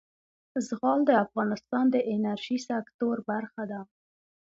[0.67, 3.81] زغال د افغانستان د انرژۍ سکتور برخه ده.